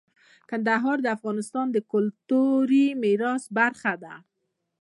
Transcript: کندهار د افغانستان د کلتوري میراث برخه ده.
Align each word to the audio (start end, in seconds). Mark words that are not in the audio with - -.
کندهار 0.49 0.97
د 1.01 1.07
افغانستان 1.17 1.65
د 1.71 1.77
کلتوري 1.91 2.87
میراث 3.01 3.43
برخه 3.57 3.93
ده. 4.03 4.15